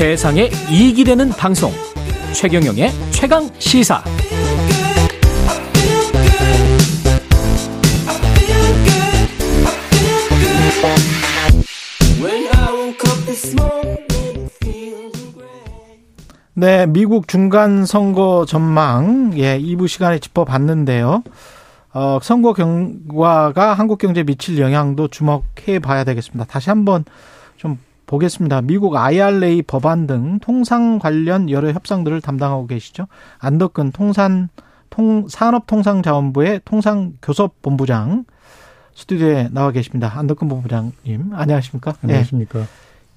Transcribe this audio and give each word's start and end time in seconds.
세상에 0.00 0.48
이익이 0.70 1.04
되는 1.04 1.28
방송 1.28 1.70
최경영의 2.32 2.90
최강 3.10 3.50
시사 3.58 4.02
네, 16.54 16.86
미국 16.86 17.28
중간 17.28 17.84
선거 17.84 18.46
전망 18.46 19.32
예, 19.36 19.58
2부 19.60 19.86
시간에 19.86 20.18
짚어봤는데요. 20.18 21.22
어, 21.92 22.18
선거 22.22 22.54
결과가 22.54 23.74
한국 23.74 23.98
경제에 23.98 24.24
미칠 24.24 24.58
영향도 24.58 25.08
주목해 25.08 25.78
봐야 25.82 26.04
되겠습니다. 26.04 26.46
다시 26.46 26.70
한번 26.70 27.04
좀 27.58 27.76
보겠습니다. 28.10 28.60
미국 28.62 28.96
IRA 28.96 29.62
법안 29.62 30.08
등 30.08 30.40
통상 30.40 30.98
관련 30.98 31.48
여러 31.48 31.70
협상들을 31.70 32.20
담당하고 32.20 32.66
계시죠. 32.66 33.06
안덕근 33.38 33.92
통산 33.92 34.48
통 34.90 35.28
산업통상자원부의 35.28 36.62
통상교섭본부장 36.64 38.24
스튜디오에 38.96 39.48
나와 39.52 39.70
계십니다. 39.70 40.12
안덕근 40.18 40.48
본부장님, 40.48 41.30
안녕하십니까? 41.32 41.94
안녕하십니까? 42.02 42.58
예. 42.58 42.64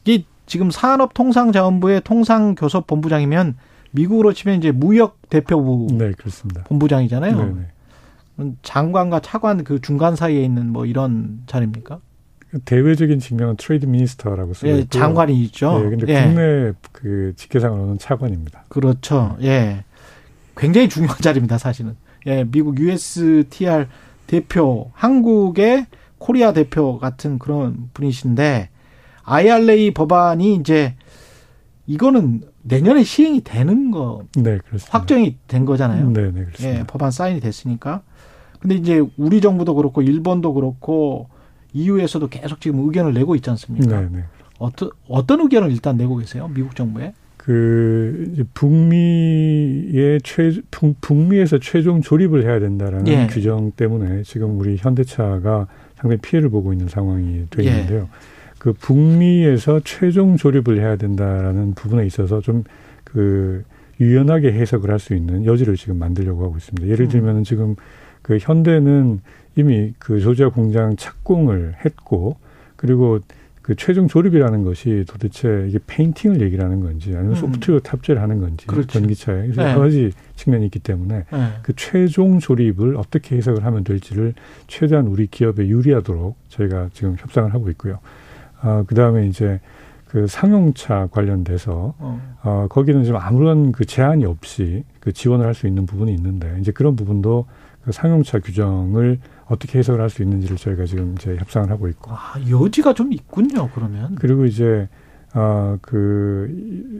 이 0.05 0.25
지금 0.45 0.69
산업통상자원부의 0.69 2.01
통상교섭본부장이면 2.01 3.57
미국으로 3.89 4.31
치면 4.31 4.59
이제 4.59 4.71
무역 4.71 5.27
대표부 5.29 5.87
네, 5.97 6.11
그렇습니다. 6.11 6.65
본부장이잖아요. 6.65 7.35
네, 7.35 7.67
네. 8.35 8.53
장관과 8.61 9.21
차관 9.21 9.63
그 9.63 9.81
중간 9.81 10.15
사이에 10.15 10.43
있는 10.43 10.71
뭐 10.71 10.85
이런 10.85 11.41
자리입니까? 11.47 11.99
대외적인 12.65 13.19
직명은 13.19 13.57
Trade 13.57 13.85
Minister라고 13.85 14.53
쓰고 14.53 14.67
예. 14.69 14.85
장관이 14.87 15.41
있죠. 15.45 15.81
예, 15.85 15.89
근데 15.89 16.13
예. 16.13 16.23
국내 16.23 16.73
그 16.91 17.33
직계상으로는 17.35 17.97
차관입니다. 17.97 18.65
그렇죠. 18.69 19.37
예. 19.41 19.83
굉장히 20.55 20.89
중요한 20.89 21.17
자리입니다, 21.21 21.57
사실은. 21.57 21.95
예, 22.27 22.43
미국 22.43 22.79
USTR 22.79 23.87
대표, 24.27 24.91
한국의 24.93 25.87
코리아 26.17 26.53
대표 26.53 26.99
같은 26.99 27.37
그런 27.37 27.89
분이신데 27.93 28.69
IRA 29.23 29.91
법안이 29.91 30.55
이제 30.55 30.95
이거는 31.85 32.43
내년에 32.61 33.03
시행이 33.03 33.41
되는 33.41 33.91
거 33.91 34.23
네, 34.35 34.57
그렇습니다. 34.59 34.97
확정이 34.97 35.37
된 35.47 35.65
거잖아요. 35.65 36.11
네, 36.11 36.31
네, 36.31 36.45
그렇습니다. 36.45 36.79
예, 36.79 36.83
법안 36.87 37.11
사인이 37.11 37.41
됐으니까. 37.41 38.03
근데 38.59 38.75
이제 38.75 39.03
우리 39.17 39.41
정부도 39.41 39.75
그렇고 39.75 40.01
일본도 40.01 40.53
그렇고 40.53 41.27
EU에서도 41.73 42.27
계속 42.29 42.61
지금 42.61 42.85
의견을 42.85 43.13
내고 43.13 43.35
있지 43.35 43.49
않습니까? 43.49 44.01
네, 44.01 44.07
네. 44.11 44.23
어떤 44.59 44.89
어떤 45.07 45.41
의견을 45.41 45.71
일단 45.71 45.97
내고 45.97 46.15
계세요? 46.17 46.49
미국 46.53 46.75
정부에? 46.75 47.13
그 47.37 48.45
북미의 48.53 50.21
최 50.23 50.51
북, 50.71 50.99
북미에서 51.01 51.59
최종 51.59 52.01
조립을 52.01 52.43
해야 52.43 52.59
된다라는 52.59 53.07
예. 53.07 53.27
규정 53.27 53.71
때문에 53.71 54.23
지금 54.23 54.57
우리 54.59 54.77
현대차가 54.77 55.67
상당히 55.95 56.21
피해를 56.21 56.49
보고 56.49 56.71
있는 56.71 56.87
상황이 56.87 57.45
돼 57.49 57.65
예. 57.65 57.69
있는데요. 57.69 58.07
그 58.59 58.71
북미에서 58.71 59.81
최종 59.83 60.37
조립을 60.37 60.79
해야 60.79 60.95
된다라는 60.95 61.73
부분에 61.73 62.05
있어서 62.05 62.39
좀 62.39 62.63
그 63.13 63.63
유연하게 63.99 64.51
해석을 64.53 64.89
할 64.89 64.99
수 64.99 65.13
있는 65.13 65.45
여지를 65.45 65.75
지금 65.75 65.99
만들려고 65.99 66.43
하고 66.43 66.57
있습니다. 66.57 66.87
예를 66.87 67.05
음. 67.05 67.09
들면은 67.09 67.43
지금 67.43 67.75
그 68.21 68.37
현대는 68.41 69.21
이미 69.55 69.93
그 69.99 70.19
조지아 70.19 70.49
공장 70.49 70.95
착공을 70.95 71.75
했고 71.85 72.37
그리고 72.75 73.19
그 73.61 73.75
최종 73.75 74.09
조립이라는 74.09 74.63
것이 74.63 75.05
도대체 75.07 75.65
이게 75.69 75.79
페인팅을 75.87 76.41
얘기를 76.41 76.65
하는 76.65 76.81
건지 76.81 77.11
아니면 77.15 77.31
음. 77.31 77.35
소프트웨어 77.35 77.79
탑재를 77.79 78.21
하는 78.21 78.39
건지 78.41 78.67
그렇죠. 78.67 78.87
전기차에 78.99 79.47
네. 79.47 79.57
여러 79.57 79.79
가지 79.79 80.11
측면이 80.35 80.65
있기 80.65 80.79
때문에 80.79 81.23
예. 81.31 81.47
그 81.61 81.73
최종 81.77 82.39
조립을 82.39 82.97
어떻게 82.97 83.37
해석을 83.37 83.63
하면 83.63 83.85
될지를 83.85 84.33
최대한 84.67 85.07
우리 85.07 85.27
기업에 85.27 85.65
유리하도록 85.65 86.35
저희가 86.49 86.89
지금 86.91 87.15
협상을 87.17 87.53
하고 87.53 87.69
있고요. 87.69 87.99
아, 88.59 88.83
그 88.85 88.95
다음에 88.95 89.27
이제 89.27 89.61
그 90.07 90.27
상용차 90.27 91.07
관련돼서 91.11 91.95
어. 91.97 92.35
어, 92.43 92.67
거기는 92.69 93.05
좀 93.05 93.15
아무런 93.15 93.71
그 93.71 93.85
제한이 93.85 94.25
없이 94.25 94.83
그 94.99 95.13
지원을 95.13 95.45
할 95.45 95.53
수 95.53 95.67
있는 95.67 95.85
부분이 95.85 96.13
있는데 96.13 96.57
이제 96.59 96.73
그런 96.73 96.97
부분도 96.97 97.45
그 97.45 97.62
상용차 97.91 98.39
규정을 98.39 99.19
어떻게 99.45 99.79
해석을 99.79 99.99
할 100.01 100.09
수 100.09 100.21
있는지를 100.23 100.57
저희가 100.57 100.85
지금 100.85 101.15
이제 101.17 101.35
협상을 101.37 101.69
하고 101.69 101.87
있고 101.89 102.11
아, 102.11 102.33
여지가 102.49 102.93
좀 102.93 103.11
있군요. 103.11 103.69
그러면. 103.73 104.15
그리고 104.15 104.45
이제 104.45 104.87
아, 105.33 105.77
그 105.81 106.47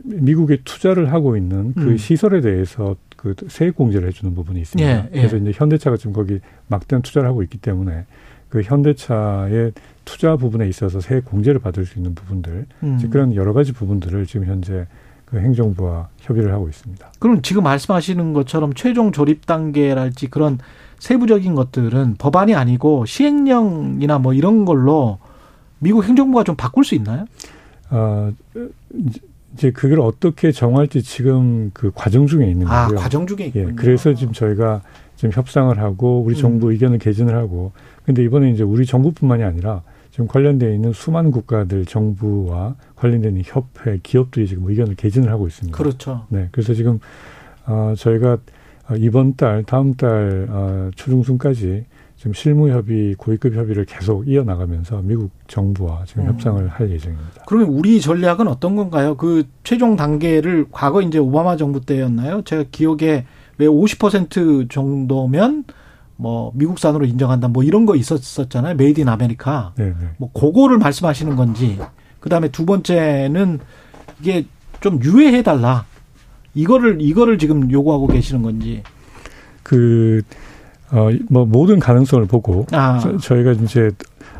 미국에 0.05 0.57
투자를 0.63 1.11
하고 1.13 1.37
있는 1.37 1.73
그 1.73 1.91
음. 1.91 1.97
시설에 1.97 2.41
대해서 2.41 2.95
그 3.15 3.35
세액 3.47 3.75
공제를 3.75 4.07
해주는 4.09 4.33
부분이 4.35 4.59
있습니다. 4.61 4.89
예, 4.89 5.05
예. 5.05 5.17
그래서 5.17 5.37
이제 5.37 5.51
현대차가 5.53 5.95
지금 5.97 6.11
거기 6.13 6.39
막대한 6.67 7.01
투자를 7.01 7.29
하고 7.29 7.43
있기 7.43 7.59
때문에 7.59 8.05
그 8.49 8.61
현대차의 8.61 9.71
투자 10.05 10.35
부분에 10.35 10.67
있어서 10.67 10.99
세액 10.99 11.25
공제를 11.25 11.61
받을 11.61 11.85
수 11.85 11.97
있는 11.97 12.13
부분들 12.15 12.65
음. 12.83 12.95
이제 12.97 13.07
그런 13.07 13.33
여러 13.35 13.53
가지 13.53 13.71
부분들을 13.71 14.25
지금 14.25 14.47
현재 14.47 14.85
그 15.25 15.39
행정부와 15.39 16.09
협의를 16.19 16.53
하고 16.53 16.69
있습니다. 16.69 17.11
그럼 17.19 17.41
지금 17.41 17.63
말씀하시는 17.63 18.33
것처럼 18.33 18.73
최종 18.73 19.11
조립 19.11 19.45
단계랄지 19.45 20.27
그런 20.27 20.59
세부적인 20.99 21.55
것들은 21.55 22.15
법안이 22.17 22.55
아니고 22.55 23.05
시행령이나 23.05 24.19
뭐 24.19 24.33
이런 24.33 24.65
걸로 24.65 25.19
미국 25.79 26.05
행정부가 26.05 26.43
좀 26.43 26.55
바꿀 26.55 26.85
수 26.85 26.95
있나요? 26.95 27.25
아, 27.89 28.31
이제 29.53 29.71
그걸 29.71 29.99
어떻게 29.99 30.51
정할지 30.51 31.03
지금 31.03 31.71
그 31.73 31.91
과정 31.93 32.25
중에 32.25 32.49
있는 32.49 32.67
아, 32.67 32.83
거고요. 32.83 32.99
과정 32.99 33.27
중에 33.27 33.51
예, 33.55 33.59
있군요. 33.59 33.75
그래서 33.75 34.13
지금 34.13 34.33
저희가 34.33 34.81
지금 35.15 35.31
협상을 35.33 35.77
하고 35.77 36.21
우리 36.21 36.35
음. 36.35 36.39
정부 36.39 36.71
의견을 36.71 36.99
개진을 36.99 37.35
하고 37.35 37.71
근데 38.05 38.23
이번에 38.23 38.51
이제 38.51 38.63
우리 38.63 38.85
정부뿐만이 38.85 39.43
아니라 39.43 39.81
지금 40.13 40.27
관련되어 40.27 40.71
있는 40.71 40.93
수많은 40.93 41.31
국가들 41.31 41.87
정부와 41.87 42.75
관련된 42.95 43.31
있는 43.31 43.41
협회 43.43 43.99
기업들이 44.03 44.47
지금 44.47 44.69
의견을 44.69 44.93
개진을 44.93 45.31
하고 45.31 45.47
있습니다. 45.47 45.75
그렇죠. 45.75 46.27
네, 46.29 46.49
그래서 46.51 46.75
지금 46.75 46.99
어, 47.65 47.95
저희가 47.97 48.33
어, 48.89 48.95
이번 48.95 49.35
달, 49.35 49.63
다음 49.63 49.95
달 49.95 50.45
어, 50.51 50.91
초중순까지 50.95 51.85
지금 52.15 52.33
실무 52.33 52.69
협의, 52.69 53.15
고위급 53.15 53.55
협의를 53.55 53.85
계속 53.85 54.27
이어나가면서 54.27 55.01
미국 55.01 55.31
정부와 55.47 56.03
지금 56.05 56.25
음. 56.25 56.27
협상을 56.27 56.67
할 56.67 56.91
예정입니다. 56.91 57.45
그러면 57.47 57.69
우리 57.69 57.99
전략은 57.99 58.47
어떤 58.47 58.75
건가요? 58.75 59.17
그 59.17 59.45
최종 59.63 59.95
단계를 59.95 60.67
과거 60.71 61.01
이제 61.01 61.17
오바마 61.17 61.57
정부 61.57 61.81
때였나요? 61.81 62.43
제가 62.43 62.65
기억에 62.71 63.25
왜 63.57 63.65
50% 63.65 64.69
정도면 64.69 65.63
뭐 66.15 66.51
미국산으로 66.55 67.05
인정한다 67.05 67.47
뭐 67.47 67.63
이런 67.63 67.85
거 67.85 67.95
있었었잖아요. 67.95 68.75
Made 68.75 68.99
in 69.01 69.09
America. 69.09 69.73
네, 69.75 69.85
네. 69.85 69.93
뭐 70.17 70.31
그거를 70.31 70.77
말씀하시는 70.77 71.35
건지. 71.35 71.79
그다음에 72.19 72.49
두 72.49 72.65
번째는 72.65 73.59
이게 74.21 74.45
좀 74.79 74.99
유예해 75.03 75.43
달라. 75.43 75.85
이거를 76.55 76.97
이거를 77.01 77.37
지금 77.37 77.69
요구하고 77.71 78.07
계시는 78.07 78.41
건지. 78.43 78.83
그, 79.63 80.21
어, 80.91 81.09
뭐, 81.29 81.45
모든 81.45 81.79
가능성을 81.79 82.25
보고, 82.27 82.67
아. 82.71 82.99
저, 82.99 83.17
저희가 83.17 83.53
이제 83.53 83.89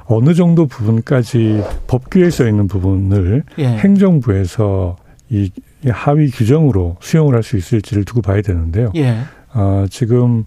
어느 0.06 0.34
정도 0.34 0.68
부분까지 0.68 1.64
법규에 1.88 2.30
써 2.30 2.48
있는 2.48 2.68
부분을 2.68 3.44
예. 3.58 3.66
행정부에서 3.68 4.98
이, 5.30 5.50
이 5.86 5.90
하위 5.90 6.30
규정으로 6.30 6.98
수용을 7.00 7.36
할 7.36 7.42
수 7.44 7.58
있을지를 7.58 8.04
두고 8.04 8.22
봐야 8.22 8.42
되는데요. 8.42 8.92
예. 8.96 9.18
어, 9.54 9.86
지금, 9.90 10.42
어, 10.42 10.44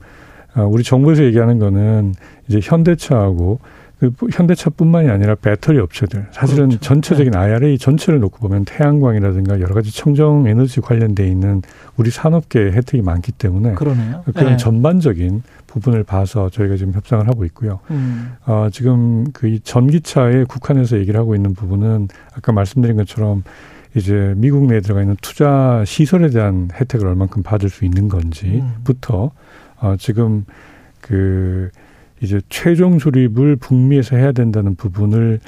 우리 0.65 0.83
정부에서 0.83 1.25
얘기하는 1.25 1.59
거는 1.59 2.15
이제 2.49 2.61
현대차하고 2.62 3.61
그 3.98 4.13
현대차뿐만이 4.31 5.09
아니라 5.09 5.34
배터리 5.36 5.78
업체들 5.78 6.27
사실은 6.31 6.69
그렇죠. 6.69 6.81
전체적인 6.81 7.34
IRA 7.34 7.78
전체를 7.78 8.21
놓고 8.21 8.41
보면 8.41 8.66
태양광이라든가 8.66 9.59
여러 9.60 9.75
가지 9.75 9.91
청정 9.91 10.47
에너지 10.48 10.83
관련돼 10.83 11.27
있는 11.27 11.63
우리 11.97 12.10
산업계 12.10 12.72
혜택이 12.72 13.03
많기 13.03 13.33
때문에 13.33 13.72
그러네요. 13.72 14.22
그런 14.34 14.53
예. 14.53 14.57
전반적인 14.59 15.42
부분을 15.66 16.04
봐서 16.04 16.51
저희가 16.51 16.77
지금 16.77 16.92
협상을 16.92 17.27
하고 17.27 17.47
있고요. 17.47 17.81
음. 17.91 18.33
어, 18.45 18.69
지금 18.71 19.33
그 19.33 19.48
이 19.48 19.60
전기차에 19.60 20.45
국한해서 20.45 20.98
얘기를 20.98 21.19
하고 21.19 21.34
있는 21.34 21.54
부분은 21.54 22.09
아까 22.36 22.53
말씀드린 22.53 22.97
것처럼 22.98 23.45
이제 23.95 24.34
미국 24.36 24.66
내에 24.66 24.81
들어가 24.81 25.01
있는 25.01 25.16
투자 25.22 25.83
시설에 25.86 26.28
대한 26.28 26.69
혜택을 26.75 27.07
얼만큼 27.07 27.42
받을 27.42 27.71
수 27.71 27.86
있는 27.86 28.04
음. 28.04 28.09
건지부터 28.10 29.31
어, 29.81 29.97
지금 29.99 30.45
그 31.01 31.71
이제 32.21 32.41
최종 32.49 32.99
조립을 32.99 33.57
북미에서 33.57 34.17
해야 34.17 34.33
된다는 34.33 34.75
부분을 34.75 35.41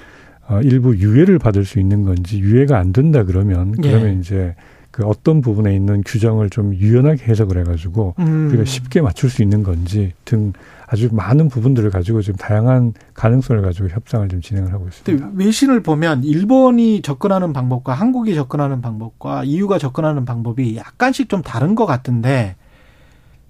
어, 0.49 0.61
일부 0.63 0.97
유예를 0.97 1.39
받을 1.39 1.65
수 1.65 1.79
있는 1.79 2.05
건지 2.05 2.39
유예가 2.41 2.79
안 2.79 2.93
된다 2.93 3.25
그러면 3.25 3.75
예. 3.83 3.91
그러면 3.91 4.21
이제 4.21 4.55
그 4.91 5.05
어떤 5.05 5.41
부분에 5.43 5.77
있는 5.77 6.03
규정을 6.05 6.51
좀 6.51 6.75
유연하게 6.75 7.25
해석을 7.25 7.59
해가지고 7.59 8.15
음. 8.19 8.49
우리가 8.49 8.65
쉽게 8.65 9.01
맞출 9.01 9.31
수 9.31 9.43
있는 9.43 9.63
건지 9.63 10.13
등 10.25 10.53
아주 10.87 11.11
많은 11.13 11.49
부분들을 11.49 11.91
가지고 11.91 12.23
지금 12.23 12.37
다양한 12.37 12.95
가능성을 13.13 13.61
가지고 13.61 13.89
협상을 13.91 14.27
좀 14.29 14.41
진행을 14.41 14.73
하고 14.73 14.89
있습니다. 14.89 15.31
외신을 15.35 15.83
보면 15.83 16.25
일본이 16.25 17.03
접근하는 17.03 17.53
방법과 17.53 17.93
한국이 17.93 18.35
접근하는 18.35 18.81
방법과 18.81 19.45
EU가 19.45 19.79
접근하는 19.79 20.25
방법이 20.25 20.77
약간씩 20.77 21.29
좀 21.29 21.43
다른 21.43 21.75
것 21.75 21.85
같은데 21.85 22.57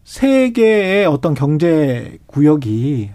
세계의 0.09 1.05
어떤 1.05 1.35
경제 1.35 2.17
구역이 2.25 3.11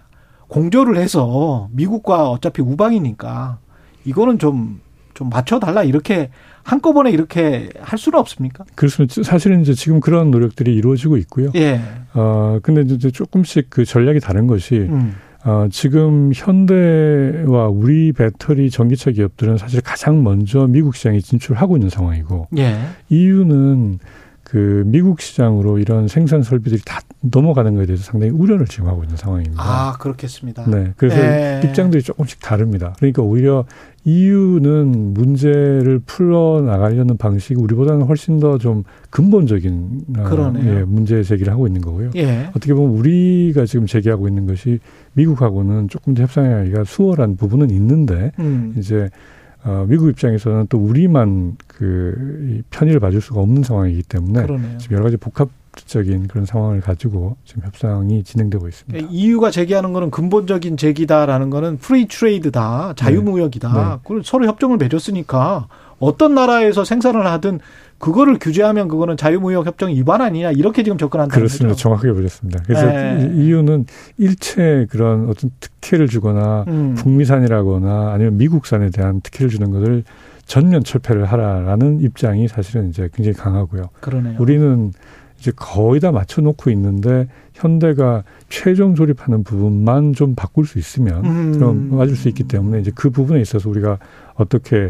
공조를 0.47 0.95
해서 0.97 1.67
미국과 1.71 2.29
어차피 2.29 2.61
우방이니까 2.61 3.57
이거는 4.05 4.37
좀, 4.37 4.79
좀 5.15 5.29
맞춰달라 5.29 5.83
이렇게 5.83 6.29
한꺼번에 6.61 7.09
이렇게 7.09 7.69
할 7.81 7.97
수는 7.97 8.19
없습니까? 8.19 8.63
그렇습니다. 8.75 9.23
사실은 9.23 9.61
이제 9.61 9.73
지금 9.73 9.99
그런 10.01 10.29
노력들이 10.29 10.75
이루어지고 10.75 11.17
있고요. 11.17 11.49
예. 11.55 11.81
어, 12.13 12.59
근데 12.61 12.81
이제 12.81 13.09
조금씩 13.09 13.71
그 13.71 13.85
전략이 13.85 14.19
다른 14.19 14.45
것이 14.45 14.75
음. 14.75 15.15
어, 15.45 15.65
지금 15.71 16.31
현대와 16.31 17.69
우리 17.69 18.13
배터리 18.13 18.69
전기차 18.69 19.09
기업들은 19.09 19.57
사실 19.57 19.81
가장 19.81 20.23
먼저 20.23 20.67
미국 20.67 20.95
시장에 20.95 21.19
진출하고 21.21 21.75
있는 21.75 21.89
상황이고 21.89 22.49
예. 22.59 22.77
EU는 23.09 23.97
그 24.43 24.83
미국 24.85 25.21
시장으로 25.21 25.79
이런 25.79 26.07
생산 26.07 26.43
설비들이 26.43 26.81
다 26.85 26.99
넘어가는 27.21 27.73
것에 27.75 27.85
대해서 27.85 28.03
상당히 28.03 28.31
우려를 28.33 28.65
지금 28.65 28.87
하고 28.87 29.03
있는 29.03 29.15
상황입니다. 29.15 29.63
아, 29.63 29.93
그렇겠습니다. 29.97 30.65
네. 30.69 30.93
그래서 30.97 31.17
예. 31.17 31.61
입장들이 31.63 32.03
조금씩 32.03 32.39
다릅니다. 32.41 32.93
그러니까 32.97 33.21
오히려 33.21 33.65
EU는 34.05 35.13
문제를 35.13 35.99
풀어 36.05 36.61
나가려는 36.61 37.15
방식이 37.17 37.55
우리보다는 37.55 38.05
훨씬 38.05 38.39
더 38.39 38.57
좀 38.57 38.83
근본적인 39.09 40.01
어, 40.19 40.23
그러네요. 40.23 40.79
예, 40.79 40.83
문제 40.83 41.23
제기를 41.23 41.51
하고 41.51 41.65
있는 41.67 41.81
거고요. 41.81 42.11
예. 42.15 42.49
어떻게 42.49 42.73
보면 42.73 42.97
우리가 42.97 43.65
지금 43.65 43.85
제기하고 43.87 44.27
있는 44.27 44.45
것이 44.45 44.79
미국하고는 45.13 45.87
조금 45.89 46.13
더 46.13 46.23
협상하기가 46.23 46.83
수월한 46.83 47.37
부분은 47.37 47.69
있는데 47.71 48.31
음. 48.39 48.73
이제 48.77 49.09
어, 49.65 49.85
미국 49.87 50.09
입장에서는 50.09 50.67
또 50.69 50.77
우리만 50.77 51.57
그이 51.67 52.63
편의를 52.69 52.99
봐줄 52.99 53.21
수가 53.21 53.39
없는 53.41 53.63
상황이기 53.63 54.03
때문에 54.03 54.41
그러네요. 54.43 54.77
지금 54.77 54.95
여러 54.95 55.05
가지 55.05 55.17
복합적인 55.17 56.27
그런 56.27 56.45
상황을 56.45 56.81
가지고 56.81 57.35
지금 57.45 57.63
협상이 57.63 58.23
진행되고 58.23 58.67
있습니다. 58.67 59.07
EU가 59.09 59.49
제기하는 59.49 59.91
거는 59.93 60.11
근본적인 60.11 60.77
제기다라는 60.77 61.49
거는 61.49 61.77
free 61.77 62.07
trade다, 62.07 62.93
자유무역이다. 62.95 63.73
네. 63.73 63.99
그걸 64.03 64.23
서로 64.23 64.45
협정을 64.45 64.77
맺었으니까 64.77 65.67
어떤 65.99 66.35
나라에서 66.35 66.83
생산을 66.83 67.25
하든 67.25 67.59
그거를 67.97 68.37
규제하면 68.39 68.87
그거는 68.87 69.15
자유무역 69.15 69.65
협정 69.65 69.89
위반 69.89 70.21
아니냐 70.21 70.51
이렇게 70.51 70.83
지금 70.83 70.97
접근한다는 70.97 71.33
그렇습니다. 71.39 71.69
거죠. 71.69 71.81
정확하게 71.81 72.11
보셨습니다. 72.13 72.63
그래서 72.65 72.85
네. 72.85 73.31
EU는 73.33 73.85
일체 74.17 74.87
그런 74.89 75.29
어떤 75.29 75.51
특혜를 75.59 76.07
주거나 76.07 76.65
음. 76.67 76.95
북미산이라거나 76.95 78.11
아니면 78.13 78.37
미국산에 78.37 78.89
대한 78.89 79.21
특혜를 79.21 79.49
주는 79.49 79.71
것을 79.71 80.03
전면 80.45 80.83
철폐를 80.83 81.25
하라라는 81.25 82.01
입장이 82.01 82.47
사실은 82.47 82.89
이제 82.89 83.09
굉장히 83.13 83.37
강하고요. 83.37 83.83
그러네요. 84.01 84.35
우리는 84.39 84.91
이제 85.39 85.51
거의 85.55 85.99
다 85.99 86.11
맞춰놓고 86.11 86.69
있는데 86.71 87.27
현대가 87.53 88.23
최종 88.49 88.95
조립하는 88.95 89.43
부분만 89.43 90.13
좀 90.13 90.35
바꿀 90.35 90.65
수 90.65 90.79
있으면 90.79 91.25
음. 91.25 91.51
그럼 91.53 91.95
맞을 91.97 92.15
수 92.15 92.27
있기 92.29 92.43
때문에 92.43 92.79
이제 92.79 92.91
그 92.93 93.09
부분에 93.09 93.41
있어서 93.41 93.69
우리가 93.69 93.99
어떻게 94.35 94.89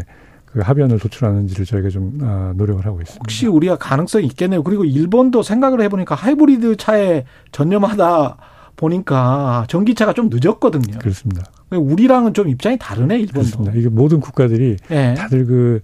그 0.54 0.60
합의안을 0.60 1.00
도출하는지를 1.00 1.66
저희가 1.66 1.88
좀 1.88 2.16
아, 2.22 2.52
노력을 2.56 2.86
하고 2.86 3.00
있습니다. 3.00 3.20
혹시 3.24 3.48
우리가 3.48 3.74
가능성이 3.74 4.26
있겠네요. 4.28 4.62
그리고 4.62 4.84
일본도 4.84 5.42
생각을 5.42 5.80
해보니까 5.82 6.14
하이브리드 6.14 6.76
차에 6.76 7.24
전념하다 7.50 8.36
보니까 8.76 9.66
전기차가 9.68 10.12
좀 10.12 10.30
늦었거든요. 10.32 11.00
그렇습니다. 11.00 11.42
우리랑은 11.72 12.34
좀 12.34 12.48
입장이 12.48 12.78
다르네, 12.78 13.16
일본도. 13.18 13.32
그렇습니다. 13.40 13.72
이게 13.74 13.88
모든 13.88 14.20
국가들이 14.20 14.76
예. 14.92 15.14
다들 15.18 15.44
그 15.44 15.80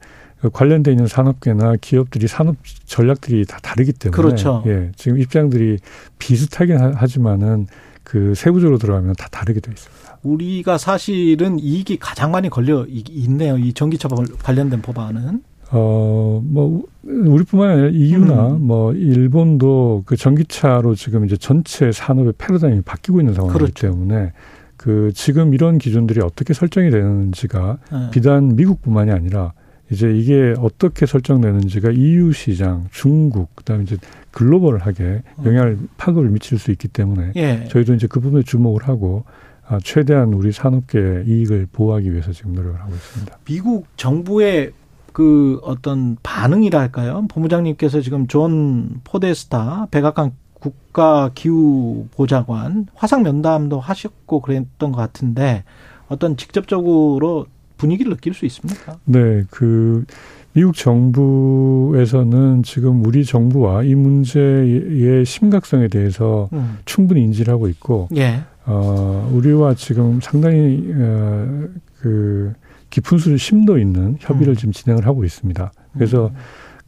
관련돼 0.52 0.92
있는 0.92 1.08
산업계나 1.08 1.74
기업들이 1.80 2.28
산업 2.28 2.54
전략들이 2.86 3.46
다 3.46 3.58
다르기 3.62 3.92
때문에 3.92 4.16
그렇죠. 4.16 4.62
예, 4.66 4.92
지금 4.94 5.18
입장들이 5.18 5.78
비슷하긴 6.20 6.78
하- 6.78 6.92
하지만은 6.94 7.66
그 8.04 8.34
세부적으로 8.36 8.78
들어가면 8.78 9.14
다 9.18 9.26
다르게 9.32 9.58
돼 9.60 9.72
있습니다. 9.72 9.99
우리가 10.22 10.78
사실은 10.78 11.58
이익이 11.58 11.98
가장 11.98 12.30
많이 12.30 12.48
걸려 12.50 12.84
이- 12.86 13.04
있네요. 13.08 13.56
이 13.56 13.72
전기차 13.72 14.08
법- 14.08 14.26
관련된 14.42 14.82
법안은. 14.82 15.42
어, 15.72 16.42
뭐, 16.44 16.82
우리뿐만 17.04 17.70
아니라 17.70 17.88
EU나 17.90 18.48
음. 18.48 18.66
뭐, 18.66 18.92
일본도 18.92 20.02
그 20.04 20.16
전기차로 20.16 20.94
지금 20.96 21.24
이제 21.24 21.36
전체 21.36 21.92
산업의 21.92 22.34
패러다임이 22.38 22.82
바뀌고 22.82 23.20
있는 23.20 23.34
상황이기 23.34 23.56
그렇죠. 23.58 23.86
때문에 23.92 24.32
그 24.76 25.12
지금 25.14 25.54
이런 25.54 25.78
기준들이 25.78 26.20
어떻게 26.22 26.54
설정이 26.54 26.90
되는지가 26.90 27.78
예. 27.92 28.10
비단 28.10 28.56
미국뿐만이 28.56 29.10
아니라 29.12 29.52
이제 29.90 30.10
이게 30.16 30.54
어떻게 30.58 31.04
설정되는지가 31.06 31.90
EU 31.90 32.32
시장, 32.32 32.86
중국, 32.90 33.54
그다음에 33.56 33.82
이제 33.84 33.96
글로벌하게 34.32 35.22
영향을 35.44 35.78
파급을 35.98 36.30
미칠 36.30 36.58
수 36.58 36.70
있기 36.72 36.88
때문에 36.88 37.32
예. 37.36 37.64
저희도 37.68 37.94
이제 37.94 38.06
그 38.08 38.20
부분에 38.20 38.42
주목을 38.42 38.88
하고 38.88 39.24
아, 39.26 39.30
최대한 39.78 40.34
우리 40.34 40.52
산업계의 40.52 41.26
이익을 41.26 41.68
보호하기 41.72 42.10
위해서 42.12 42.32
지금 42.32 42.52
노력을 42.52 42.80
하고 42.80 42.92
있습니다. 42.92 43.38
미국 43.44 43.86
정부의 43.96 44.72
그 45.12 45.60
어떤 45.62 46.16
반응이랄까요? 46.22 47.26
본부장님께서 47.28 48.00
지금 48.00 48.26
존 48.26 49.00
포데스타 49.04 49.88
백악관 49.90 50.32
국가 50.54 51.30
기후 51.34 52.06
보좌관 52.14 52.86
화상 52.94 53.22
면담도 53.22 53.80
하셨고 53.80 54.40
그랬던 54.40 54.92
것 54.92 54.96
같은데 54.96 55.64
어떤 56.08 56.36
직접적으로 56.36 57.46
분위기를 57.76 58.12
느낄 58.14 58.34
수 58.34 58.44
있습니까? 58.46 58.98
네, 59.04 59.44
그 59.50 60.04
미국 60.52 60.74
정부에서는 60.74 62.62
지금 62.64 63.04
우리 63.04 63.24
정부와 63.24 63.84
이 63.84 63.94
문제의 63.94 65.24
심각성에 65.24 65.88
대해서 65.88 66.48
음. 66.52 66.78
충분히 66.84 67.22
인지를 67.22 67.52
하고 67.52 67.68
있고 67.68 68.08
예. 68.16 68.40
어, 68.66 69.30
우리와 69.32 69.74
지금 69.74 70.20
상당히 70.20 70.92
어, 70.92 71.68
그 72.00 72.52
깊은 72.90 73.18
수 73.18 73.36
심도 73.36 73.78
있는 73.78 74.16
협의를 74.18 74.54
음. 74.54 74.56
지금 74.56 74.72
진행을 74.72 75.06
하고 75.06 75.24
있습니다. 75.24 75.72
그래서 75.94 76.32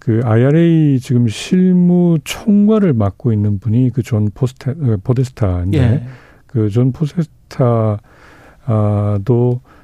그 0.00 0.20
IRA 0.24 0.98
지금 0.98 1.28
실무 1.28 2.18
총괄을 2.24 2.92
맡고 2.92 3.32
있는 3.32 3.60
분이 3.60 3.90
그 3.90 4.02
존 4.02 4.28
포스타 4.34 4.72
어, 4.72 4.96
포데스타인데 5.04 5.78
예. 5.78 6.02
그 6.48 6.69
존 6.69 6.90
포데스타도 6.92 8.00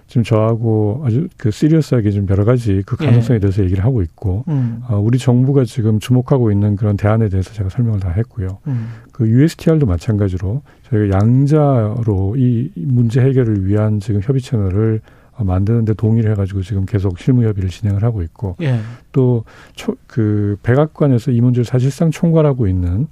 지금 0.09 0.25
저하고 0.25 1.03
아주 1.05 1.29
그 1.37 1.51
serious하게 1.51 2.11
좀 2.11 2.27
여러 2.31 2.45
가지 2.45 2.83
그 2.87 2.97
가능성에 2.97 3.39
대해서 3.39 3.63
얘기를 3.63 3.85
하고 3.85 4.01
있고 4.01 4.43
음. 4.49 4.81
어, 4.89 4.99
우리 4.99 5.19
정부가 5.19 5.65
지금 5.65 6.01
주목하고 6.01 6.51
있는 6.51 6.77
그런 6.77 6.97
대안에 6.97 7.29
대해서 7.29 7.53
제가 7.53 7.69
설명을 7.69 8.01
다 8.01 8.09
했고요. 8.11 8.59
음. 8.67 8.89
그 9.13 9.29
USTR도 9.29 9.85
마찬가지로 9.85 10.63
저희가 10.89 11.19
양자로 11.19 12.37
이 12.39 12.71
문제 12.75 13.21
해결을 13.21 13.67
위한 13.67 14.01
지금 14.01 14.23
협의 14.25 14.41
채널을 14.41 15.03
어, 15.37 15.45
만드는데 15.45 15.93
동의를 15.93 16.31
해가지고 16.31 16.63
지금 16.63 16.87
계속 16.87 17.19
실무 17.19 17.45
협의를 17.45 17.69
진행을 17.69 18.03
하고 18.03 18.23
있고 18.23 18.57
예. 18.63 18.81
또 19.13 19.85
그 19.85 20.57
백악관에서 20.63 21.33
이 21.33 21.41
문제를 21.43 21.67
사실상 21.67 22.11
총괄하고 22.11 22.67
있는 22.67 23.09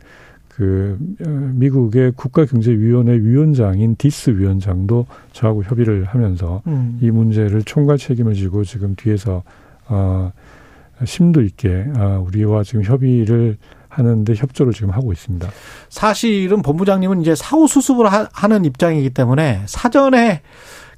그 0.57 0.97
어, 1.21 1.29
미국의 1.55 2.13
국가경제위원회 2.13 3.13
위원장인 3.19 3.95
디스 3.97 4.31
위원장도 4.31 5.07
저하고 5.33 5.63
협의를 5.63 6.05
하면서 6.05 6.63
음. 6.67 6.99
이 7.03 7.11
문제를 7.11 7.63
총괄 7.63 7.99
책임을 7.99 8.33
지고 8.33 8.65
지금 8.65 8.95
뒤에서 8.97 9.43
어 9.89 10.33
심도 11.05 11.43
있게 11.43 11.85
어, 11.99 12.25
우리와 12.27 12.63
지금 12.63 12.83
협의를 12.83 13.59
하는데 13.91 14.35
협조를 14.35 14.73
지금 14.73 14.91
하고 14.91 15.13
있습니다. 15.13 15.47
사실은 15.91 16.63
본부장님은 16.63 17.21
이제 17.21 17.35
사후 17.35 17.69
수습을 17.69 18.11
하, 18.11 18.27
하는 18.33 18.65
입장이기 18.65 19.11
때문에 19.11 19.63
사전에 19.67 20.41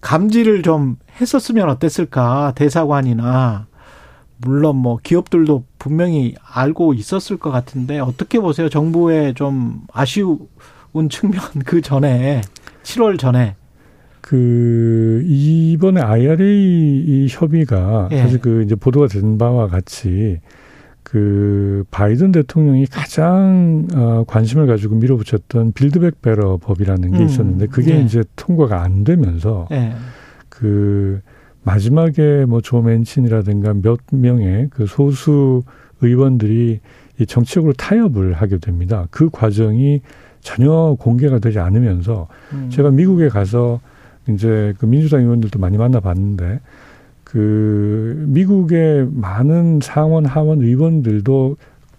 감지를 0.00 0.62
좀 0.62 0.96
했었으면 1.20 1.68
어땠을까 1.68 2.52
대사관이나 2.54 3.66
물론 4.36 4.76
뭐 4.76 4.98
기업들도 5.02 5.64
분명히 5.78 6.34
알고 6.42 6.94
있었을 6.94 7.36
것 7.36 7.50
같은데 7.50 7.98
어떻게 7.98 8.40
보세요? 8.40 8.68
정부의 8.68 9.34
좀 9.34 9.82
아쉬운 9.92 10.38
측면 11.10 11.40
그 11.64 11.80
전에 11.80 12.42
7월 12.82 13.18
전에 13.18 13.54
그 14.20 15.22
이번에 15.24 16.00
IRA 16.00 17.04
이 17.06 17.26
협의가 17.30 18.08
예. 18.12 18.22
사실 18.22 18.40
그 18.40 18.62
이제 18.62 18.74
보도가 18.74 19.06
된 19.06 19.38
바와 19.38 19.68
같이 19.68 20.40
그 21.02 21.84
바이든 21.90 22.32
대통령이 22.32 22.84
가장 22.86 23.88
어, 23.94 24.24
관심을 24.26 24.66
가지고 24.66 24.96
밀어붙였던 24.96 25.72
Build 25.72 25.99
Back 25.99 26.20
Better 26.20 26.58
법이라는 26.58 27.12
게 27.12 27.18
음, 27.18 27.24
있었는데 27.24 27.68
그게 27.68 27.94
예. 27.94 28.00
이제 28.02 28.22
통과가 28.36 28.82
안 28.82 29.04
되면서 29.04 29.66
예. 29.70 29.94
그 30.50 31.22
마지막에 31.68 32.46
뭐 32.46 32.62
조 32.62 32.80
맨친이라든가 32.80 33.74
몇 33.82 34.00
명의 34.10 34.68
그 34.70 34.86
소수 34.86 35.62
의원들이 36.00 36.80
이 37.20 37.26
정치적으로 37.26 37.74
타협을 37.74 38.32
하게 38.32 38.56
됩니다. 38.56 39.06
그 39.10 39.28
과정이 39.28 40.00
전혀 40.40 40.96
공개가 40.98 41.38
되지 41.38 41.58
않으면서 41.58 42.28
음. 42.54 42.70
제가 42.70 42.90
미국에 42.90 43.28
가서 43.28 43.80
이제 44.30 44.72
그 44.78 44.86
민주당 44.86 45.20
의원들도 45.22 45.58
많이 45.58 45.76
만나봤는데 45.76 46.60
그 47.24 48.24
미국의 48.28 49.08
많은 49.12 49.80
상원 49.82 50.24
하원 50.24 50.62
의원들도 50.62 51.56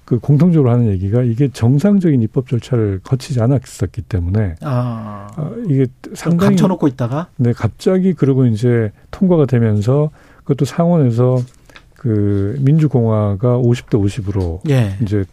그 0.09 0.17
공통적으로 0.17 0.71
하는 0.71 0.87
얘기가 0.87 1.21
이게 1.21 1.49
정상적인 1.49 2.23
입법 2.23 2.47
절차를 2.47 2.99
거치지 3.03 3.41
않았었기 3.41 4.01
때문에 4.01 4.55
아, 4.61 5.27
어, 5.37 5.53
이게 5.67 5.85
상당히 6.15 6.55
감춰놓고 6.55 6.87
있다가 6.87 7.27
네 7.35 7.53
갑자기 7.53 8.13
그러고 8.13 8.47
이제 8.47 8.91
통과가 9.11 9.45
되면서 9.45 10.09
그것도 10.37 10.65
상원에서 10.65 11.37
그 11.93 12.57
민주공화가 12.61 13.59
50대 13.59 14.03
50으로 14.03 14.67
예. 14.67 14.97
이제 15.03 15.25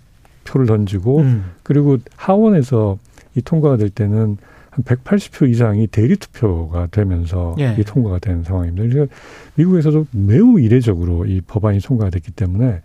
표를 0.44 0.66
던지고 0.66 1.20
음. 1.20 1.52
그리고 1.62 1.96
하원에서 2.14 2.98
이 3.34 3.40
통과가 3.40 3.78
될 3.78 3.88
때는 3.88 4.36
한 4.68 4.84
180표 4.84 5.48
이상이 5.48 5.86
대리 5.86 6.16
투표가 6.16 6.88
되면서 6.90 7.56
예. 7.60 7.74
이 7.78 7.82
통과가 7.82 8.18
된 8.18 8.44
상황입니다. 8.44 8.94
그래서 8.94 9.10
미국에서도 9.54 10.06
매우 10.10 10.60
이례적으로 10.60 11.24
이 11.24 11.40
법안이 11.40 11.80
통과가 11.80 12.10
됐기 12.10 12.32
때문에 12.32 12.82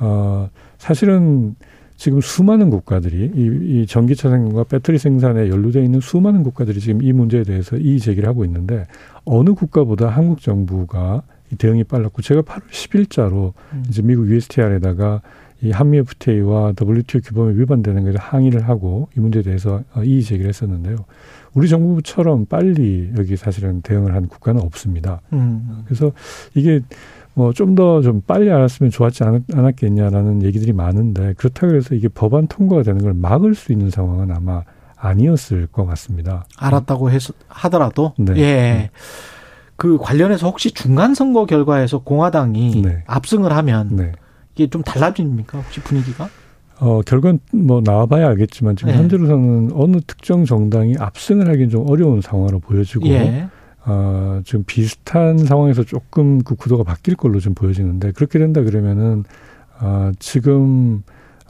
어 0.00 0.50
사실은 0.82 1.54
지금 1.96 2.20
수많은 2.20 2.68
국가들이 2.68 3.30
이, 3.36 3.82
이 3.82 3.86
전기차 3.86 4.28
생산과 4.30 4.64
배터리 4.64 4.98
생산에 4.98 5.48
연루되어 5.48 5.80
있는 5.80 6.00
수많은 6.00 6.42
국가들이 6.42 6.80
지금 6.80 7.04
이 7.04 7.12
문제에 7.12 7.44
대해서 7.44 7.76
이의 7.76 8.00
제기를 8.00 8.28
하고 8.28 8.44
있는데 8.44 8.88
어느 9.24 9.50
국가보다 9.54 10.08
한국 10.08 10.40
정부가 10.40 11.22
이 11.52 11.54
대응이 11.54 11.84
빨랐고 11.84 12.20
제가 12.22 12.42
8월 12.42 12.68
10일자로 12.68 13.52
음. 13.74 13.84
이제 13.88 14.02
미국 14.02 14.28
USTR에다가 14.28 15.22
이 15.62 15.70
한미 15.70 15.98
FTA와 15.98 16.72
WTO 16.80 17.20
규범에 17.20 17.54
위반되는 17.54 18.02
것에 18.02 18.18
항의를 18.18 18.68
하고 18.68 19.08
이 19.16 19.20
문제에 19.20 19.42
대해서 19.42 19.84
어, 19.94 20.02
이의 20.02 20.22
제기를 20.22 20.48
했었는데요. 20.48 20.96
우리 21.54 21.68
정부처럼 21.68 22.46
빨리 22.46 23.12
여기 23.16 23.36
사실은 23.36 23.82
대응을 23.82 24.16
한 24.16 24.26
국가는 24.26 24.60
없습니다. 24.60 25.20
음. 25.32 25.84
그래서 25.84 26.10
이게 26.56 26.80
뭐 27.34 27.52
좀 27.52 27.74
더좀 27.74 28.02
좀 28.02 28.20
빨리 28.26 28.50
알았으면 28.50 28.90
좋았지 28.90 29.24
않았, 29.24 29.42
않았겠냐라는 29.54 30.42
얘기들이 30.42 30.72
많은데 30.72 31.34
그렇다고 31.34 31.74
해서 31.74 31.94
이게 31.94 32.08
법안 32.08 32.46
통과가 32.46 32.82
되는 32.82 33.02
걸 33.02 33.14
막을 33.14 33.54
수 33.54 33.72
있는 33.72 33.90
상황은 33.90 34.30
아마 34.30 34.62
아니었을 34.96 35.66
것 35.66 35.84
같습니다. 35.86 36.44
알았다고 36.58 37.10
해서 37.10 37.32
하더라도 37.48 38.12
네. 38.18 38.34
예. 38.36 38.42
네. 38.42 38.90
그 39.76 39.98
관련해서 39.98 40.46
혹시 40.46 40.70
중간 40.70 41.14
선거 41.14 41.44
결과에서 41.44 41.98
공화당이 41.98 42.82
네. 42.82 43.02
압승을 43.06 43.52
하면 43.52 43.96
네. 43.96 44.12
이게 44.54 44.68
좀 44.68 44.82
달라집니까 44.82 45.58
혹시 45.58 45.80
분위기가? 45.80 46.28
어, 46.78 47.00
결과는 47.02 47.40
뭐 47.52 47.80
나와봐야 47.82 48.28
알겠지만 48.28 48.76
지금 48.76 48.92
네. 48.92 48.98
현재로서는 48.98 49.70
어느 49.74 49.98
특정 50.06 50.44
정당이 50.44 50.96
압승을 50.98 51.48
하기는 51.48 51.70
좀 51.70 51.88
어려운 51.88 52.20
상황으로 52.20 52.60
보여지고 52.60 53.08
예. 53.08 53.48
어, 53.84 54.40
지금 54.44 54.64
비슷한 54.64 55.38
상황에서 55.38 55.82
조금 55.82 56.42
그 56.42 56.54
구도가 56.54 56.84
바뀔 56.84 57.16
걸로 57.16 57.40
좀 57.40 57.54
보여지는데 57.54 58.12
그렇게 58.12 58.38
된다 58.38 58.62
그러면은 58.62 59.24
어, 59.80 60.12
지금 60.18 61.02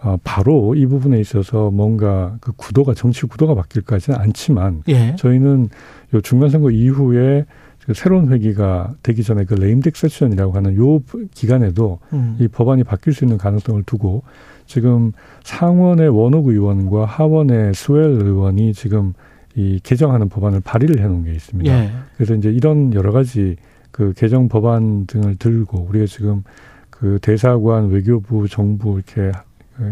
어, 0.02 0.16
바로 0.24 0.74
이 0.74 0.86
부분에 0.86 1.20
있어서 1.20 1.70
뭔가 1.70 2.36
그 2.40 2.52
구도가 2.52 2.94
정치 2.94 3.26
구도가 3.26 3.54
바뀔까지는 3.54 4.18
않지만 4.18 4.82
예. 4.88 5.14
저희는 5.16 5.68
요 6.14 6.20
중간 6.22 6.50
선거 6.50 6.70
이후에 6.70 7.44
그 7.84 7.94
새로운 7.94 8.32
회기가 8.32 8.94
되기 9.02 9.22
전에 9.22 9.44
그 9.44 9.54
레임덱 9.54 9.96
세션이라고 9.96 10.52
하는 10.52 10.76
요 10.76 11.00
기간에도 11.34 11.98
음. 12.12 12.36
이 12.40 12.48
법안이 12.48 12.84
바뀔 12.84 13.12
수 13.12 13.24
있는 13.24 13.38
가능성을 13.38 13.82
두고 13.84 14.22
지금 14.66 15.12
상원의 15.44 16.08
원옥 16.08 16.48
의원과 16.48 17.04
하원의 17.04 17.74
스웰 17.74 18.04
의원이 18.04 18.72
지금 18.74 19.12
이 19.54 19.80
개정하는 19.82 20.28
법안을 20.28 20.60
발의를 20.60 21.00
해놓은 21.00 21.24
게 21.24 21.32
있습니다. 21.32 21.72
예. 21.72 21.90
그래서 22.16 22.34
이제 22.34 22.50
이런 22.50 22.94
여러 22.94 23.12
가지 23.12 23.56
그 23.90 24.12
개정 24.16 24.48
법안 24.48 25.06
등을 25.06 25.36
들고 25.36 25.86
우리가 25.88 26.06
지금 26.06 26.42
그 26.90 27.18
대사관, 27.20 27.90
외교부, 27.90 28.48
정부 28.48 28.94
이렇게 28.96 29.32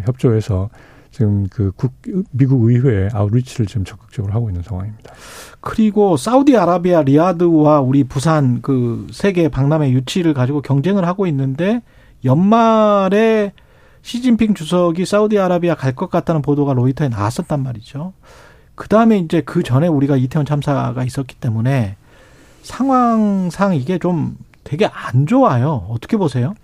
협조해서 0.07 0.71
지금 1.11 1.49
그 1.51 1.73
국, 1.75 1.93
미국 2.31 2.65
의회에 2.65 3.09
아웃리치를 3.13 3.67
지금 3.67 3.85
적극적으로 3.85 4.33
하고 4.33 4.49
있는 4.49 4.63
상황입니다. 4.63 5.13
그리고 5.61 6.17
사우디아라비아 6.17 7.03
리아드와 7.03 7.81
우리 7.81 8.05
부산 8.05 8.63
그 8.63 9.07
세계 9.11 9.49
박람회 9.49 9.91
유치를 9.91 10.35
가지고 10.35 10.63
경쟁을 10.63 11.07
하고 11.07 11.27
있는데 11.27 11.83
연말에 12.25 13.53
시진핑 14.03 14.55
주석이 14.55 15.05
사우디아라비아 15.05 15.75
갈 15.75 15.95
것 15.95 16.09
같다는 16.11 16.43
보도가 16.43 16.73
로이터에 16.75 17.09
나왔었단 17.09 17.63
말이죠. 17.63 18.13
그 18.81 18.89
다음에 18.89 19.19
이제 19.19 19.43
그 19.43 19.63
전에 19.63 19.89
우리가 19.89 20.17
이태원 20.17 20.47
참사가 20.47 21.05
있었기 21.05 21.37
때문에 21.37 21.97
상황상 22.63 23.75
이게 23.75 23.99
좀 23.99 24.39
되게 24.65 24.87
안 24.87 25.27
좋아요. 25.27 25.87
어떻게 25.91 26.17
보세요? 26.17 26.55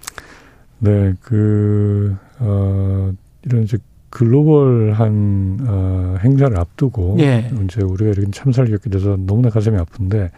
네, 0.78 1.12
그, 1.20 2.16
어, 2.38 3.12
이런 3.42 3.64
이제 3.64 3.76
글로벌한 4.08 5.58
어, 5.68 6.16
행사를 6.24 6.58
앞두고 6.58 7.16
예. 7.18 7.50
이제 7.64 7.82
우리가 7.82 8.12
이렇게 8.12 8.30
참사를 8.30 8.70
겪게 8.70 8.88
돼서 8.88 9.18
너무나 9.18 9.50
가슴이 9.50 9.76
아픈데 9.76 10.30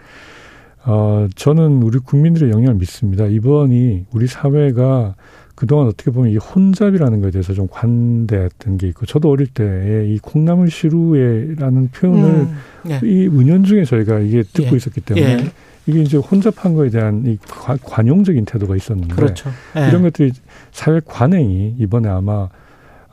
어, 0.85 1.29
저는 1.37 1.85
우리 1.85 2.01
국민들의 2.01 2.51
영향을 2.51 2.75
믿습니다. 2.75 3.27
이번이 3.27 4.07
우리 4.11 4.27
사회가 4.27 5.15
그동안 5.59 5.89
어떻게 5.89 6.13
보면 6.13 6.31
이 6.31 6.37
혼잡이라는 6.37 7.21
것에 7.21 7.33
대해서 7.33 7.53
좀 7.53 7.67
관대했던 7.69 8.79
게 8.79 8.87
있고 8.89 9.07
저도 9.07 9.29
어릴 9.29 9.49
때 9.49 9.65
이 10.09 10.19
콩나물 10.21 10.71
시루에라는 10.71 11.89
표현을 11.89 12.31
음, 12.31 12.57
예. 12.89 13.01
이 13.03 13.27
은연 13.27 13.65
중에 13.65 13.85
저희가 13.85 14.21
이게 14.21 14.43
듣고 14.43 14.73
예. 14.73 14.77
있었기 14.77 15.01
때문에 15.01 15.27
예. 15.27 15.51
이게 15.87 16.03
이제 16.03 16.17
혼잡한 16.17 16.75
거에 16.75 16.91
대한 16.91 17.25
이 17.27 17.39
관용적인 17.83 18.45
태도가 18.45 18.77
있었는데 18.77 19.15
그렇죠. 19.15 19.51
예. 19.77 19.89
이런 19.89 20.03
것들이 20.03 20.33
사회 20.71 21.01
관행이 21.05 21.75
이번에 21.79 22.09
아마 22.09 22.49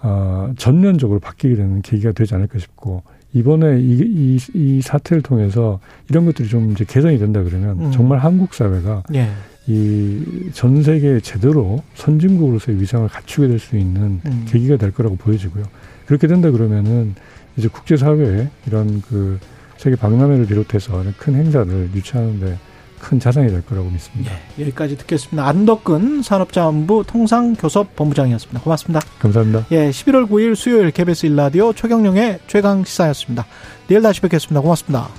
어, 0.04 0.54
전면적으로 0.58 1.20
바뀌게 1.20 1.56
되는 1.56 1.82
계기가 1.82 2.12
되지 2.12 2.36
않을까 2.36 2.60
싶고 2.60 3.02
이번에 3.34 3.80
이, 3.80 4.00
이, 4.02 4.40
이 4.54 4.82
사태를 4.82 5.24
통해서 5.24 5.80
이런 6.10 6.26
것들이 6.26 6.48
좀 6.48 6.72
이제 6.72 6.86
개선이 6.86 7.18
된다 7.18 7.44
그러면 7.44 7.88
음. 7.88 7.92
정말 7.92 8.20
한국 8.20 8.54
사회가 8.54 9.04
예. 9.16 9.30
이 9.68 10.22
전 10.54 10.84
세계 10.84 11.20
제대로 11.20 11.82
선진국으로서의 11.96 12.80
위상을 12.82 13.08
갖추게 13.10 13.48
될 13.48 13.60
수 13.60 13.76
있는 13.78 14.22
음. 14.26 14.46
계기가 14.48 14.78
될 14.78 14.92
거라고 14.92 15.16
보여지고요. 15.16 15.64
그렇게 16.06 16.28
된다 16.28 16.52
그러면은 16.52 17.16
이제 17.58 17.68
국제사회에 17.68 18.50
이런 18.68 19.02
그 19.02 19.40
세계 19.78 19.96
박람회를 19.96 20.46
비롯해서 20.46 21.04
큰 21.18 21.36
행사를 21.36 21.90
유치하는데 21.96 22.58
큰 23.00 23.20
자산이 23.20 23.50
될 23.50 23.66
거라고 23.66 23.90
믿습니다. 23.90 24.32
예, 24.58 24.64
여기까지 24.64 24.98
듣겠습니다. 24.98 25.48
안덕근 25.48 26.22
산업자원부 26.22 27.04
통상교섭본부장이었습니다. 27.08 28.62
고맙습니다. 28.62 29.02
감사합니다. 29.20 29.66
예, 29.72 29.90
11월 29.90 30.28
9일 30.30 30.56
수요일 30.56 30.92
KBS 30.92 31.28
일라디오 31.28 31.74
최경령의 31.74 32.40
최강 32.48 32.84
시사였습니다. 32.84 33.46
내일 33.88 34.02
다시 34.02 34.22
뵙겠습니다. 34.22 34.62
고맙습니다. 34.62 35.10